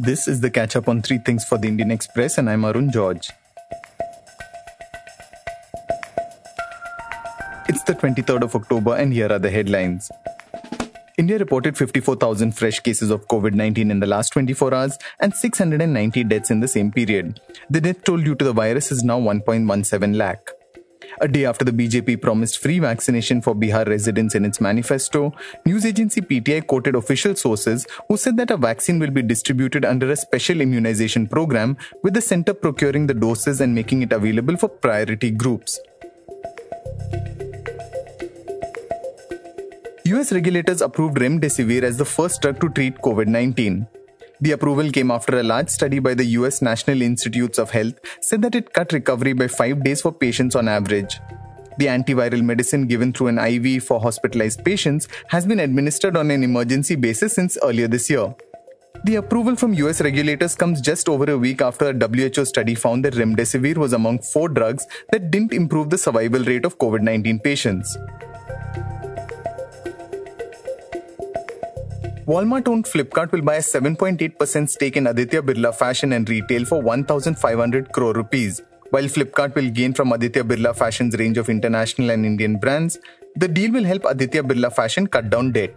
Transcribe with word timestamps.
This 0.00 0.28
is 0.28 0.40
the 0.40 0.48
catch 0.48 0.76
up 0.76 0.88
on 0.88 1.02
three 1.02 1.18
things 1.18 1.44
for 1.44 1.58
the 1.58 1.66
Indian 1.66 1.90
Express, 1.90 2.38
and 2.38 2.48
I'm 2.48 2.64
Arun 2.64 2.92
George. 2.92 3.30
It's 7.68 7.82
the 7.82 7.94
23rd 7.94 8.42
of 8.42 8.54
October, 8.54 8.94
and 8.94 9.12
here 9.12 9.32
are 9.32 9.40
the 9.40 9.50
headlines. 9.50 10.08
India 11.16 11.36
reported 11.36 11.76
54,000 11.76 12.52
fresh 12.52 12.78
cases 12.78 13.10
of 13.10 13.26
COVID 13.26 13.54
19 13.54 13.90
in 13.90 13.98
the 13.98 14.06
last 14.06 14.32
24 14.34 14.72
hours 14.72 14.98
and 15.18 15.34
690 15.34 16.22
deaths 16.22 16.52
in 16.52 16.60
the 16.60 16.68
same 16.68 16.92
period. 16.92 17.40
The 17.68 17.80
death 17.80 18.04
toll 18.04 18.18
due 18.18 18.36
to 18.36 18.44
the 18.44 18.52
virus 18.52 18.92
is 18.92 19.02
now 19.02 19.18
1.17 19.18 20.14
lakh. 20.14 20.57
A 21.20 21.28
day 21.28 21.44
after 21.44 21.64
the 21.64 21.72
BJP 21.72 22.20
promised 22.22 22.58
free 22.58 22.78
vaccination 22.78 23.40
for 23.42 23.54
Bihar 23.54 23.86
residents 23.86 24.34
in 24.34 24.44
its 24.44 24.60
manifesto, 24.60 25.32
news 25.66 25.84
agency 25.84 26.20
PTI 26.20 26.66
quoted 26.66 26.94
official 26.94 27.34
sources 27.34 27.86
who 28.08 28.16
said 28.16 28.36
that 28.36 28.50
a 28.50 28.56
vaccine 28.56 28.98
will 28.98 29.10
be 29.10 29.22
distributed 29.22 29.84
under 29.84 30.10
a 30.10 30.16
special 30.16 30.60
immunization 30.60 31.26
program, 31.26 31.76
with 32.02 32.14
the 32.14 32.20
center 32.20 32.54
procuring 32.54 33.06
the 33.06 33.14
doses 33.14 33.60
and 33.60 33.74
making 33.74 34.02
it 34.02 34.12
available 34.12 34.56
for 34.56 34.68
priority 34.68 35.30
groups. 35.30 35.80
US 40.04 40.32
regulators 40.32 40.80
approved 40.80 41.18
remdesivir 41.18 41.82
as 41.82 41.98
the 41.98 42.04
first 42.04 42.40
drug 42.40 42.60
to 42.60 42.70
treat 42.70 42.96
COVID 43.02 43.26
19. 43.26 43.86
The 44.40 44.52
approval 44.52 44.90
came 44.92 45.10
after 45.10 45.40
a 45.40 45.42
large 45.42 45.68
study 45.68 45.98
by 45.98 46.14
the 46.14 46.24
US 46.38 46.62
National 46.62 47.02
Institutes 47.02 47.58
of 47.58 47.70
Health 47.70 47.98
said 48.20 48.40
that 48.42 48.54
it 48.54 48.72
cut 48.72 48.92
recovery 48.92 49.32
by 49.32 49.48
5 49.48 49.82
days 49.82 50.02
for 50.02 50.12
patients 50.12 50.54
on 50.54 50.68
average. 50.68 51.18
The 51.78 51.86
antiviral 51.86 52.42
medicine 52.42 52.86
given 52.86 53.12
through 53.12 53.28
an 53.28 53.38
IV 53.38 53.82
for 53.82 54.00
hospitalized 54.00 54.64
patients 54.64 55.08
has 55.28 55.44
been 55.44 55.58
administered 55.58 56.16
on 56.16 56.30
an 56.30 56.44
emergency 56.44 56.94
basis 56.94 57.34
since 57.34 57.58
earlier 57.64 57.88
this 57.88 58.08
year. 58.08 58.32
The 59.04 59.16
approval 59.16 59.56
from 59.56 59.74
US 59.74 60.00
regulators 60.00 60.54
comes 60.54 60.80
just 60.80 61.08
over 61.08 61.30
a 61.30 61.38
week 61.38 61.60
after 61.60 61.90
a 61.90 61.94
WHO 61.94 62.44
study 62.44 62.74
found 62.76 63.04
that 63.04 63.14
remdesivir 63.14 63.76
was 63.76 63.92
among 63.92 64.20
four 64.20 64.48
drugs 64.48 64.86
that 65.10 65.30
didn't 65.32 65.52
improve 65.52 65.90
the 65.90 65.98
survival 65.98 66.44
rate 66.44 66.64
of 66.64 66.78
COVID 66.78 67.02
19 67.02 67.40
patients. 67.40 67.96
Walmart 72.28 72.68
owned 72.68 72.84
Flipkart 72.84 73.32
will 73.32 73.40
buy 73.40 73.54
a 73.54 73.60
7.8% 73.60 74.68
stake 74.68 74.98
in 74.98 75.06
Aditya 75.06 75.40
Birla 75.40 75.74
Fashion 75.74 76.12
and 76.12 76.28
Retail 76.28 76.66
for 76.66 76.82
1,500 76.82 77.90
crore 77.90 78.12
rupees. 78.12 78.60
While 78.90 79.04
Flipkart 79.04 79.54
will 79.54 79.70
gain 79.70 79.94
from 79.94 80.12
Aditya 80.12 80.44
Birla 80.44 80.76
Fashion's 80.76 81.16
range 81.16 81.38
of 81.38 81.48
international 81.48 82.10
and 82.10 82.26
Indian 82.26 82.58
brands, 82.58 82.98
the 83.36 83.48
deal 83.48 83.72
will 83.72 83.84
help 83.84 84.04
Aditya 84.04 84.42
Birla 84.42 84.70
Fashion 84.70 85.06
cut 85.06 85.30
down 85.30 85.52
debt. 85.52 85.74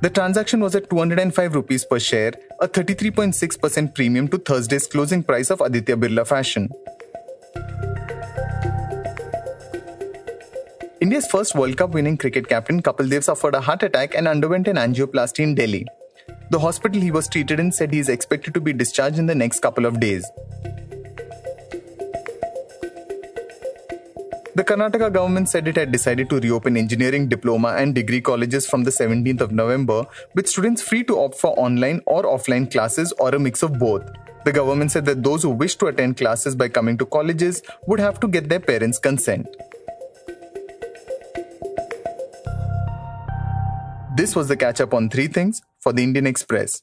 The 0.00 0.08
transaction 0.08 0.60
was 0.60 0.76
at 0.76 0.88
205 0.88 1.56
rupees 1.56 1.84
per 1.84 1.98
share, 1.98 2.32
a 2.60 2.68
33.6% 2.68 3.92
premium 3.92 4.28
to 4.28 4.38
Thursday's 4.38 4.86
closing 4.86 5.24
price 5.24 5.50
of 5.50 5.60
Aditya 5.60 5.96
Birla 5.96 6.24
Fashion. 6.24 6.68
India's 11.08 11.26
first 11.26 11.54
World 11.54 11.78
Cup 11.78 11.92
winning 11.92 12.18
cricket 12.18 12.46
captain 12.50 12.82
Kapil 12.82 13.08
Dev 13.08 13.24
suffered 13.24 13.54
a 13.54 13.62
heart 13.62 13.82
attack 13.82 14.14
and 14.14 14.28
underwent 14.28 14.68
an 14.68 14.76
angioplasty 14.76 15.38
in 15.42 15.54
Delhi. 15.54 15.86
The 16.50 16.58
hospital 16.58 17.00
he 17.00 17.10
was 17.10 17.28
treated 17.28 17.58
in 17.58 17.72
said 17.72 17.94
he 17.94 17.98
is 17.98 18.10
expected 18.10 18.52
to 18.52 18.60
be 18.60 18.74
discharged 18.74 19.18
in 19.18 19.24
the 19.24 19.34
next 19.34 19.60
couple 19.60 19.86
of 19.86 20.00
days. 20.00 20.30
The 24.54 24.62
Karnataka 24.62 25.10
government 25.10 25.48
said 25.48 25.66
it 25.66 25.76
had 25.76 25.92
decided 25.92 26.28
to 26.28 26.40
reopen 26.40 26.76
engineering 26.76 27.26
diploma 27.26 27.68
and 27.78 27.94
degree 27.94 28.20
colleges 28.20 28.68
from 28.68 28.84
the 28.84 28.90
17th 28.90 29.40
of 29.40 29.50
November, 29.50 30.04
with 30.34 30.46
students 30.46 30.82
free 30.82 31.04
to 31.04 31.18
opt 31.20 31.36
for 31.36 31.58
online 31.58 32.02
or 32.04 32.24
offline 32.24 32.70
classes 32.70 33.14
or 33.18 33.34
a 33.34 33.38
mix 33.38 33.62
of 33.62 33.78
both. 33.78 34.04
The 34.44 34.52
government 34.52 34.92
said 34.92 35.06
that 35.06 35.22
those 35.22 35.42
who 35.42 35.50
wish 35.50 35.76
to 35.76 35.86
attend 35.86 36.18
classes 36.18 36.54
by 36.54 36.68
coming 36.68 36.98
to 36.98 37.06
colleges 37.06 37.62
would 37.86 37.98
have 37.98 38.20
to 38.20 38.28
get 38.28 38.50
their 38.50 38.60
parents' 38.60 38.98
consent. 38.98 39.46
This 44.18 44.34
was 44.34 44.48
the 44.48 44.56
catch 44.56 44.80
up 44.80 44.94
on 44.94 45.10
three 45.10 45.28
things 45.28 45.62
for 45.78 45.92
the 45.92 46.02
Indian 46.02 46.26
Express. 46.26 46.82